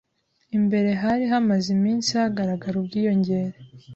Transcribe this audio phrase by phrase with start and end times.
[0.57, 3.57] imbere hari hamaze iminsi hagaragara ubwiyongere